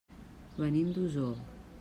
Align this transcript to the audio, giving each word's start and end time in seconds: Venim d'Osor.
Venim 0.63 0.89
d'Osor. 0.97 1.39